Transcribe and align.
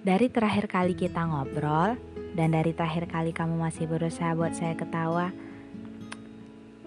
Dari 0.00 0.32
terakhir 0.32 0.64
kali 0.64 0.96
kita 0.96 1.28
ngobrol, 1.28 2.00
dan 2.32 2.56
dari 2.56 2.72
terakhir 2.72 3.04
kali 3.04 3.36
kamu 3.36 3.60
masih 3.60 3.84
berusaha 3.84 4.32
buat 4.32 4.56
saya 4.56 4.72
ketawa, 4.72 5.28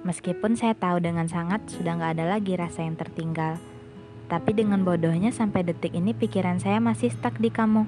meskipun 0.01 0.57
saya 0.57 0.73
tahu 0.73 0.97
dengan 0.97 1.29
sangat 1.29 1.61
sudah 1.69 1.93
nggak 1.93 2.17
ada 2.17 2.25
lagi 2.25 2.57
rasa 2.57 2.81
yang 2.81 2.97
tertinggal, 2.97 3.61
tapi 4.33 4.57
dengan 4.57 4.81
bodohnya 4.81 5.29
sampai 5.29 5.61
detik 5.61 5.93
ini 5.93 6.17
pikiran 6.17 6.57
saya 6.57 6.81
masih 6.81 7.13
stuck 7.13 7.37
di 7.37 7.53
kamu. 7.53 7.85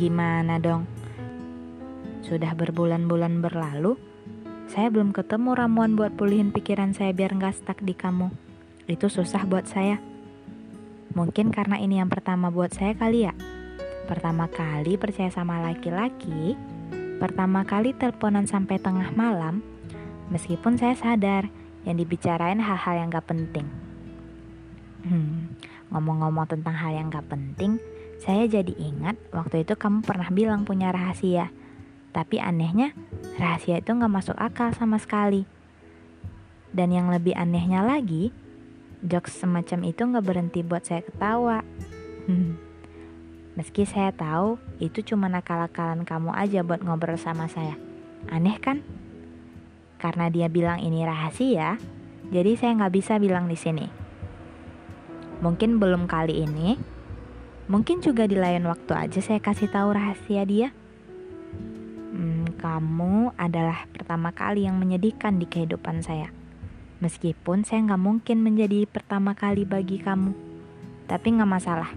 Gimana 0.00 0.56
dong? 0.56 0.88
Sudah 2.24 2.56
berbulan-bulan 2.56 3.44
berlalu, 3.44 4.00
saya 4.72 4.88
belum 4.88 5.12
ketemu 5.12 5.52
ramuan 5.52 6.00
buat 6.00 6.16
pulihin 6.16 6.48
pikiran 6.48 6.96
saya 6.96 7.12
biar 7.12 7.36
nggak 7.36 7.60
stuck 7.60 7.76
di 7.84 7.92
kamu. 7.92 8.32
Itu 8.88 9.12
susah 9.12 9.44
buat 9.44 9.68
saya. 9.68 10.13
Mungkin 11.14 11.54
karena 11.54 11.78
ini 11.78 12.02
yang 12.02 12.10
pertama 12.10 12.50
buat 12.50 12.74
saya 12.74 12.98
kali 12.98 13.30
ya. 13.30 13.34
Pertama 14.04 14.50
kali 14.50 14.98
percaya 14.98 15.30
sama 15.30 15.62
laki-laki, 15.62 16.58
pertama 17.22 17.62
kali 17.64 17.94
teleponan 17.96 18.44
sampai 18.44 18.76
tengah 18.82 19.14
malam, 19.14 19.62
meskipun 20.28 20.76
saya 20.76 20.98
sadar 20.98 21.48
yang 21.86 21.96
dibicarain 21.96 22.60
hal-hal 22.60 22.94
yang 22.98 23.08
gak 23.08 23.30
penting. 23.30 23.64
Hmm, 25.06 25.54
ngomong-ngomong 25.94 26.50
tentang 26.50 26.76
hal 26.76 26.92
yang 26.98 27.08
gak 27.08 27.30
penting, 27.30 27.78
saya 28.20 28.44
jadi 28.50 28.74
ingat 28.76 29.16
waktu 29.30 29.62
itu 29.62 29.78
kamu 29.78 30.02
pernah 30.02 30.28
bilang 30.34 30.66
punya 30.66 30.90
rahasia. 30.90 31.48
Tapi 32.10 32.42
anehnya, 32.42 32.90
rahasia 33.38 33.78
itu 33.80 33.90
gak 33.94 34.12
masuk 34.12 34.36
akal 34.36 34.74
sama 34.74 34.98
sekali. 34.98 35.46
Dan 36.74 36.90
yang 36.90 37.06
lebih 37.08 37.38
anehnya 37.38 37.86
lagi, 37.86 38.34
jokes 39.04 39.36
semacam 39.36 39.84
itu 39.84 40.00
nggak 40.00 40.24
berhenti 40.24 40.60
buat 40.64 40.82
saya 40.82 41.04
ketawa. 41.04 41.60
Meski 43.54 43.86
saya 43.86 44.10
tahu 44.10 44.58
itu 44.82 45.14
cuma 45.14 45.30
nakal-nakalan 45.30 46.02
kamu 46.02 46.34
aja 46.34 46.66
buat 46.66 46.82
ngobrol 46.82 47.14
sama 47.14 47.46
saya. 47.46 47.78
Aneh 48.26 48.58
kan? 48.58 48.82
Karena 50.00 50.26
dia 50.26 50.50
bilang 50.50 50.82
ini 50.82 51.06
rahasia, 51.06 51.78
jadi 52.34 52.58
saya 52.58 52.74
nggak 52.80 52.94
bisa 52.98 53.14
bilang 53.22 53.46
di 53.46 53.54
sini. 53.54 53.86
Mungkin 55.38 55.78
belum 55.78 56.10
kali 56.10 56.42
ini, 56.42 56.74
mungkin 57.70 58.02
juga 58.02 58.26
di 58.26 58.34
lain 58.34 58.66
waktu 58.66 58.90
aja 58.90 59.20
saya 59.22 59.38
kasih 59.38 59.70
tahu 59.70 59.94
rahasia 59.94 60.42
dia. 60.42 60.68
Hmm, 62.10 62.50
kamu 62.58 63.38
adalah 63.38 63.86
pertama 63.94 64.34
kali 64.34 64.66
yang 64.66 64.80
menyedihkan 64.82 65.38
di 65.38 65.46
kehidupan 65.46 66.02
saya. 66.02 66.32
Meskipun 67.04 67.68
saya 67.68 67.84
nggak 67.84 68.00
mungkin 68.00 68.40
menjadi 68.40 68.88
pertama 68.88 69.36
kali 69.36 69.68
bagi 69.68 70.00
kamu, 70.00 70.32
tapi 71.04 71.36
nggak 71.36 71.52
masalah. 71.52 71.92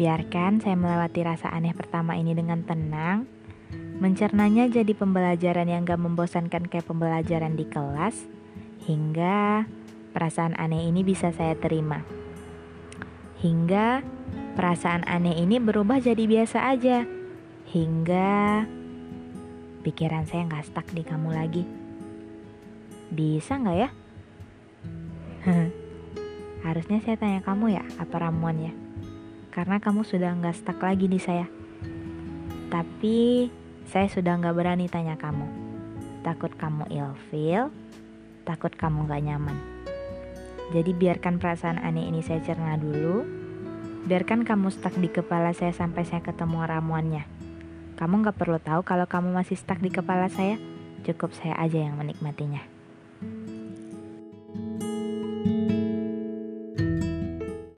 Biarkan 0.00 0.64
saya 0.64 0.72
melewati 0.72 1.20
rasa 1.20 1.52
aneh 1.52 1.76
pertama 1.76 2.16
ini 2.16 2.32
dengan 2.32 2.64
tenang, 2.64 3.28
mencernanya 4.00 4.72
jadi 4.72 4.88
pembelajaran 4.96 5.68
yang 5.68 5.84
gak 5.84 6.00
membosankan 6.00 6.64
kayak 6.64 6.88
pembelajaran 6.88 7.60
di 7.60 7.68
kelas, 7.68 8.24
hingga 8.88 9.68
perasaan 10.16 10.56
aneh 10.56 10.88
ini 10.88 11.04
bisa 11.04 11.28
saya 11.36 11.52
terima. 11.52 12.00
Hingga 13.44 14.00
perasaan 14.56 15.04
aneh 15.04 15.44
ini 15.44 15.60
berubah 15.60 16.00
jadi 16.00 16.24
biasa 16.24 16.72
aja, 16.72 17.04
hingga 17.68 18.64
pikiran 19.84 20.24
saya 20.24 20.48
nggak 20.48 20.64
stuck 20.72 20.88
di 20.96 21.04
kamu 21.04 21.36
lagi. 21.36 21.68
Bisa 23.12 23.60
nggak 23.60 23.76
ya? 23.76 23.90
Harusnya 26.66 26.98
saya 27.06 27.14
tanya 27.14 27.40
kamu 27.46 27.78
ya, 27.78 27.84
apa 28.02 28.18
ramuannya? 28.18 28.74
Karena 29.54 29.78
kamu 29.78 30.02
sudah 30.02 30.34
nggak 30.34 30.58
stuck 30.58 30.82
lagi 30.82 31.06
di 31.06 31.22
saya. 31.22 31.46
Tapi 32.66 33.46
saya 33.86 34.10
sudah 34.10 34.34
nggak 34.42 34.56
berani 34.58 34.90
tanya 34.90 35.14
kamu. 35.14 35.46
Takut 36.26 36.50
kamu 36.58 36.90
ilfeel, 36.90 37.70
takut 38.42 38.74
kamu 38.74 39.06
nggak 39.06 39.22
nyaman. 39.22 39.56
Jadi 40.74 40.90
biarkan 40.90 41.38
perasaan 41.38 41.78
aneh 41.78 42.10
ini 42.10 42.26
saya 42.26 42.42
cerna 42.42 42.74
dulu. 42.74 43.22
Biarkan 44.10 44.42
kamu 44.42 44.74
stuck 44.74 44.98
di 44.98 45.06
kepala 45.06 45.54
saya 45.54 45.70
sampai 45.70 46.02
saya 46.02 46.26
ketemu 46.26 46.66
ramuannya. 46.66 47.22
Kamu 47.94 48.26
nggak 48.26 48.38
perlu 48.38 48.58
tahu 48.58 48.82
kalau 48.82 49.06
kamu 49.06 49.30
masih 49.30 49.54
stuck 49.54 49.78
di 49.78 49.94
kepala 49.94 50.26
saya. 50.26 50.58
Cukup 51.06 51.30
saya 51.38 51.54
aja 51.62 51.78
yang 51.86 51.94
menikmatinya. 51.94 52.60